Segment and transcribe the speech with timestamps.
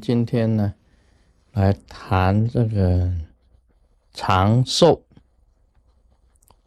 [0.00, 0.74] 今天呢，
[1.52, 3.12] 来谈这个
[4.12, 5.02] 长寿，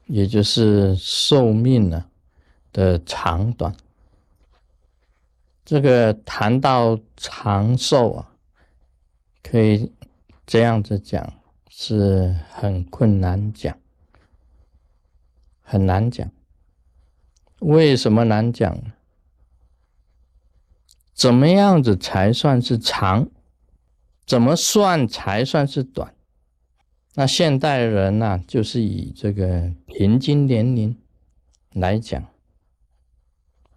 [0.06, 2.06] 也就是寿命呢
[2.72, 3.76] 的长短。
[5.64, 8.32] 这个谈到长寿啊，
[9.44, 9.92] 可以
[10.46, 11.32] 这样子讲，
[11.70, 13.78] 是很困难讲，
[15.62, 16.30] 很难讲。
[17.60, 18.94] 为什么难讲呢？
[21.20, 23.30] 怎么样子才算是长？
[24.26, 26.16] 怎么算才算是短？
[27.16, 30.98] 那现代人呢，就是以这个平均年龄
[31.74, 32.26] 来讲，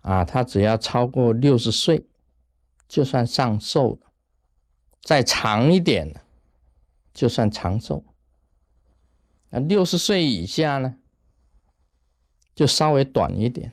[0.03, 2.07] 啊，他只要超过六十岁，
[2.87, 4.13] 就算上寿了；
[5.03, 6.15] 再长一点，
[7.13, 8.05] 就算长寿。
[9.51, 10.95] 那六十岁以下呢，
[12.55, 13.73] 就稍微短一点。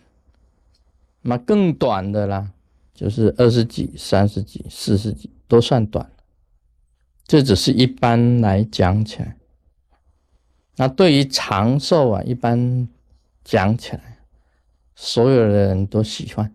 [1.21, 2.51] 那更短的啦。
[2.99, 6.11] 就是二十几、三十几、四十几都算短，
[7.25, 9.37] 这只是一般来讲起来。
[10.75, 12.89] 那对于长寿啊，一般
[13.45, 14.19] 讲起来，
[14.97, 16.53] 所有的人都喜欢，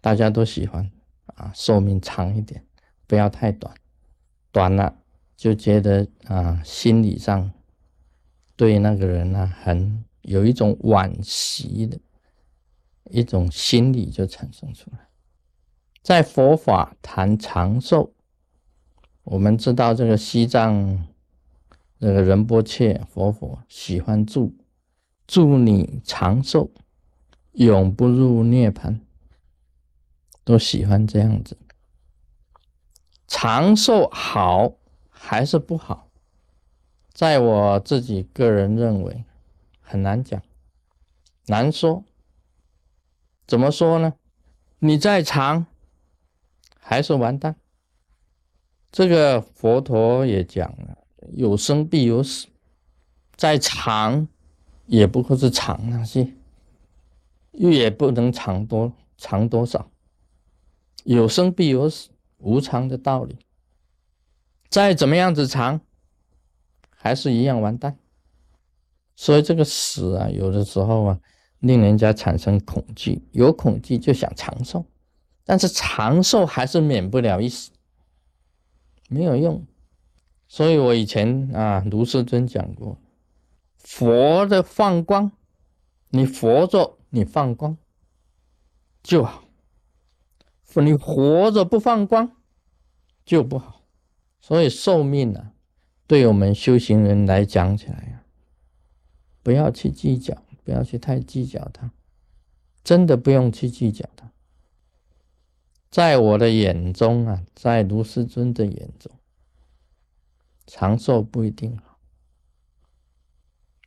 [0.00, 0.90] 大家都喜欢
[1.26, 2.64] 啊，寿命长一点，
[3.06, 3.72] 不要太短，
[4.50, 4.92] 短了
[5.36, 7.52] 就觉得啊，心理上
[8.56, 11.96] 对那个人呢，很有一种惋惜的。
[13.10, 14.98] 一种心理就产生出来，
[16.02, 18.12] 在佛法谈长寿，
[19.24, 21.06] 我们知道这个西藏
[21.98, 24.54] 那个仁波切佛佛喜欢祝
[25.26, 26.70] 祝你长寿，
[27.52, 29.00] 永不入涅盘，
[30.44, 31.56] 都喜欢这样子。
[33.26, 34.74] 长寿好
[35.08, 36.08] 还是不好？
[37.12, 39.24] 在我自己个人认为，
[39.80, 40.42] 很难讲，
[41.46, 42.04] 难说。
[43.46, 44.14] 怎么说呢？
[44.80, 45.66] 你再长，
[46.80, 47.54] 还是完蛋。
[48.90, 50.98] 这个佛陀也讲了，
[51.32, 52.48] 有生必有死，
[53.36, 54.26] 再长
[54.86, 56.32] 也不过是长那些，
[57.52, 59.90] 又也不能长多长多少。
[61.04, 63.38] 有生必有死，无常的道理。
[64.68, 65.80] 再怎么样子长，
[66.90, 67.96] 还是一样完蛋。
[69.14, 71.20] 所以这个死啊，有的时候啊。
[71.60, 74.84] 令人家产生恐惧，有恐惧就想长寿，
[75.44, 77.70] 但是长寿还是免不了一死，
[79.08, 79.64] 没有用。
[80.48, 82.98] 所以我以前啊，卢世尊讲过，
[83.78, 85.32] 佛的放光，
[86.10, 87.76] 你活着你放光
[89.02, 89.44] 就好，
[90.74, 92.30] 你活着不放光
[93.24, 93.82] 就不好。
[94.40, 95.52] 所以寿命啊，
[96.06, 98.22] 对我们修行人来讲起来啊，
[99.42, 100.45] 不要去计较。
[100.66, 101.92] 不要去太计较它，
[102.82, 104.28] 真的不用去计较它。
[105.88, 109.12] 在我的眼中啊，在卢师尊的眼中，
[110.66, 112.00] 长寿不一定好，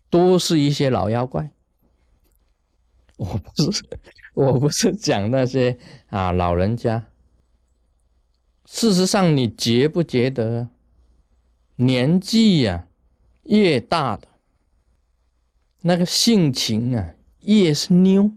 [0.09, 1.51] 都是一些老妖怪。
[3.17, 3.84] 我不是，
[4.34, 7.06] 我不是讲那些啊老人家。
[8.63, 10.69] 事实上，你觉不觉得
[11.75, 12.88] 年纪呀
[13.44, 14.28] 越大的？
[15.81, 18.31] 那个性情啊，越是妞，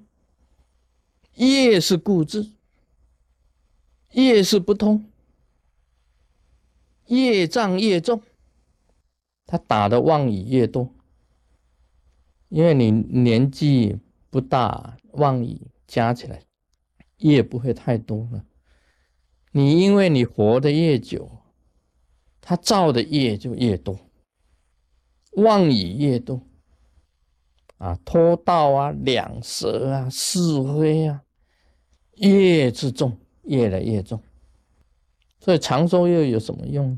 [1.35, 2.53] 越是固执，
[4.13, 5.05] 越是不通，
[7.07, 8.23] 业障越重，
[9.45, 10.95] 他打的妄语越多。
[12.49, 13.99] 因为你年纪
[14.31, 16.43] 不大，妄语加起来
[17.17, 18.45] 业不会太多了。
[19.51, 21.39] 你因为你活得越久，
[22.41, 23.99] 他造的业就越多，
[25.33, 26.41] 妄语越多。
[27.83, 30.39] 啊，拖到啊，两舌啊，是
[30.79, 31.21] 非啊，
[32.19, 34.23] 越之重，越来越重。
[35.41, 36.97] 所以长寿又有什么用？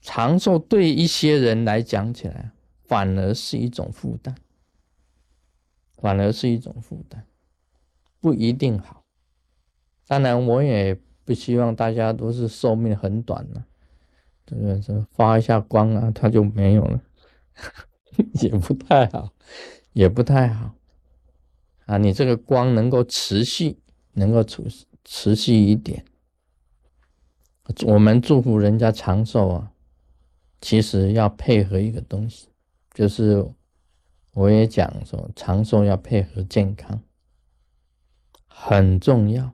[0.00, 2.50] 长寿对一些人来讲起来，
[2.82, 4.34] 反而是一种负担，
[5.98, 7.22] 反而是一种负担，
[8.20, 9.04] 不一定好。
[10.08, 13.64] 当然，我也不希望大家都是寿命很短呢，
[14.44, 17.00] 这个这发一下光啊，它就没有了。
[18.42, 19.32] 也不太好，
[19.92, 20.74] 也不太好
[21.86, 21.98] 啊！
[21.98, 23.78] 你这个光能够持续，
[24.12, 24.62] 能够持
[25.04, 26.04] 持续一点。
[27.86, 29.72] 我们祝福人家长寿啊，
[30.60, 32.48] 其实要配合一个东西，
[32.92, 33.46] 就是
[34.32, 37.00] 我也讲说，长寿要配合健康，
[38.46, 39.52] 很重要。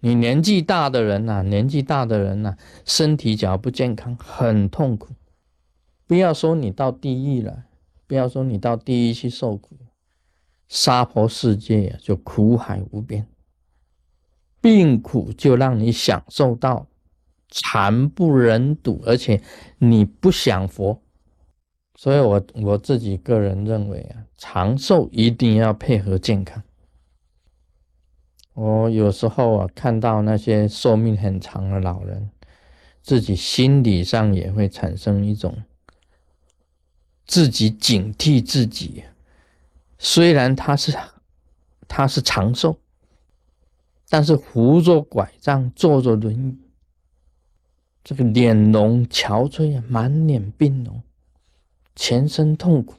[0.00, 5.14] 你年纪大的人呐，年纪大的人呐，身体只要不健康，很痛苦。
[6.06, 7.64] 不要说你到地狱了，
[8.06, 9.76] 不要说你到地狱去受苦，
[10.68, 13.26] 娑婆世界呀就苦海无边。
[14.60, 16.86] 病苦就让你享受到
[17.50, 19.40] 惨不忍睹，而且
[19.78, 21.00] 你不想活。
[21.96, 26.62] 所以，我我自己个人认为啊，长寿一定要配合健康。
[28.54, 32.30] 我有时候啊，看到那些寿命很长的老人，
[33.00, 35.56] 自己心理上也会产生一种
[37.26, 39.04] 自己警惕自己。
[39.98, 40.92] 虽然他是
[41.88, 42.78] 他是长寿，
[44.08, 46.58] 但是扶着拐杖，坐着轮椅，
[48.02, 51.02] 这个脸容憔悴啊，满脸病容。
[51.96, 52.96] 全身痛苦，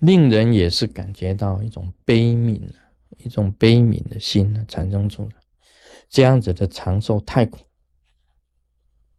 [0.00, 2.76] 令人也是感觉到一种悲悯啊，
[3.16, 5.30] 一种悲悯的心呢产生出来。
[6.10, 7.58] 这样子的长寿太苦，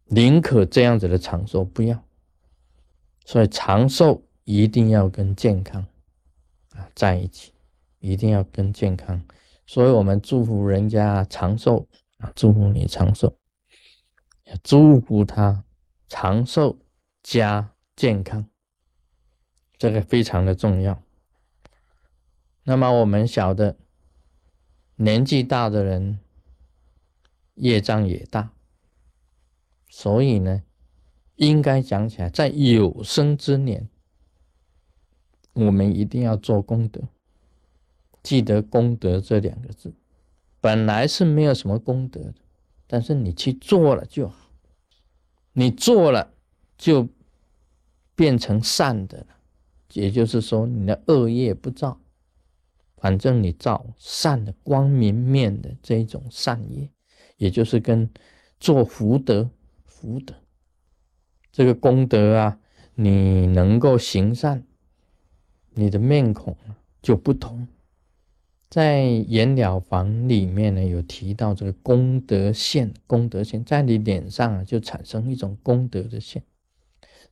[0.04, 2.05] 宁可这样子的长寿不要。
[3.26, 5.86] 所以长寿一定要跟健康
[6.70, 7.52] 啊在一起，
[7.98, 9.22] 一定要跟健康。
[9.66, 11.86] 所以我们祝福人家长寿
[12.16, 13.36] 啊，祝福你长寿，
[14.62, 15.62] 祝福他
[16.08, 16.78] 长寿
[17.22, 17.72] 加。
[17.96, 18.46] 健康，
[19.78, 21.02] 这个非常的重要。
[22.62, 23.78] 那么我们晓得，
[24.96, 26.20] 年纪大的人
[27.54, 28.52] 业障也大，
[29.88, 30.62] 所以呢，
[31.36, 33.88] 应该讲起来，在有生之年，
[35.54, 37.00] 我们一定要做功德。
[38.22, 39.94] 记得“功德”这两个字，
[40.60, 42.34] 本来是没有什么功德的，
[42.86, 44.50] 但是你去做了就好，
[45.52, 46.32] 你做了
[46.76, 47.08] 就。
[48.18, 49.26] 变成善的了，
[49.92, 52.00] 也就是说，你的恶业不造，
[52.96, 56.90] 反正你造善的光明面的这一种善业，
[57.36, 58.08] 也就是跟
[58.58, 59.50] 做福德、
[59.84, 60.34] 福德
[61.56, 62.58] 这个功德啊，
[62.96, 64.62] 你能够行善，
[65.72, 66.54] 你的面孔
[67.00, 67.66] 就不同。
[68.68, 76.42] 在颜了房里面呢，有提到这个功德线，功德线在你脸上啊，就产生一种功德的线。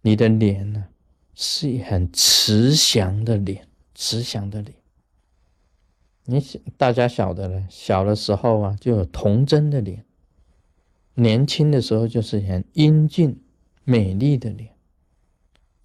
[0.00, 0.86] 你的脸呢，
[1.34, 4.74] 是很慈祥的脸，慈祥的脸。
[6.24, 6.42] 你
[6.78, 9.98] 大家晓得了，小的时候啊，就有童真的脸；
[11.12, 13.38] 年轻的时候就是很英俊、
[13.84, 14.70] 美丽的脸；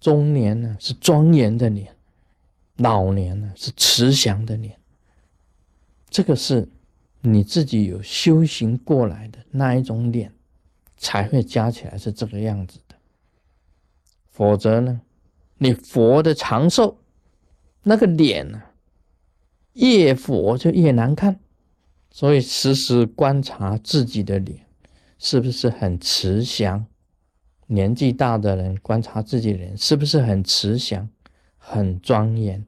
[0.00, 1.86] 中年呢是庄严的脸；
[2.76, 4.76] 老年呢是慈祥的脸。
[6.08, 6.68] 这个是
[7.20, 10.32] 你自己有修行过来的那一种脸，
[10.96, 12.96] 才会加起来是这个样子的。
[14.30, 15.02] 否则呢，
[15.58, 16.98] 你佛的长寿，
[17.82, 18.62] 那个脸呢，
[19.74, 21.38] 越佛就越难看。
[22.10, 24.66] 所以时时观察自己的脸，
[25.18, 26.86] 是不是很慈祥？
[27.70, 31.08] 年纪大的人观察自己的脸，是不是很慈祥、
[31.56, 32.66] 很庄严？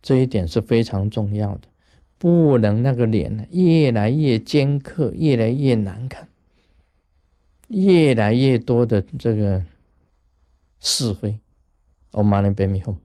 [0.00, 1.68] 这一点是非常重要的，
[2.16, 6.26] 不能那个脸呢越来越尖刻，越来越难看，
[7.68, 9.62] 越来越多的这个。
[10.84, 11.38] 是非，
[12.10, 12.96] 我马上便秘后。